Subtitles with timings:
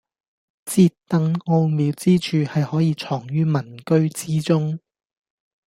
[0.65, 4.79] 折凳奧妙之處，係可以藏於民居之中